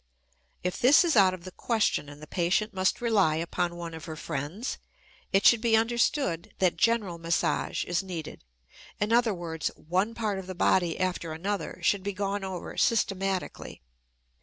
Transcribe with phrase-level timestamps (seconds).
[0.63, 4.05] If this is out of the question and the patient must rely upon one of
[4.05, 4.79] her friends,
[5.31, 8.43] it should be understood that "general massage" is needed;
[8.99, 13.83] in other words, one part of the body after another should be gone over systematically.